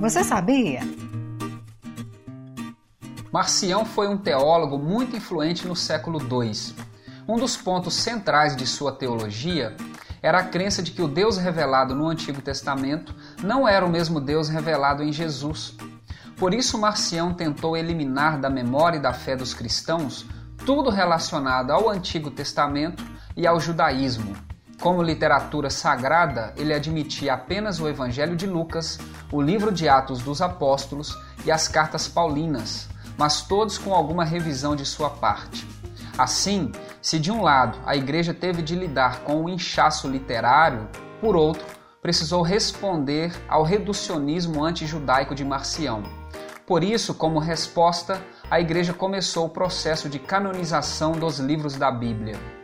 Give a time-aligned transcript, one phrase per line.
[0.00, 0.80] Você sabia?
[3.30, 6.74] Marcião foi um teólogo muito influente no século II.
[7.28, 9.76] Um dos pontos centrais de sua teologia
[10.22, 14.22] era a crença de que o Deus revelado no Antigo Testamento não era o mesmo
[14.22, 15.76] Deus revelado em Jesus.
[16.38, 20.24] Por isso, Marcião tentou eliminar da memória e da fé dos cristãos
[20.64, 23.04] tudo relacionado ao Antigo Testamento
[23.36, 24.34] e ao judaísmo,
[24.80, 28.98] como literatura sagrada, ele admitia apenas o Evangelho de Lucas,
[29.32, 34.76] o livro de Atos dos Apóstolos e as cartas paulinas, mas todos com alguma revisão
[34.76, 35.66] de sua parte.
[36.16, 40.88] Assim, se de um lado a igreja teve de lidar com o inchaço literário,
[41.20, 41.64] por outro,
[42.00, 46.02] precisou responder ao reducionismo antijudaico de Marcião.
[46.66, 52.63] Por isso, como resposta, a igreja começou o processo de canonização dos livros da Bíblia.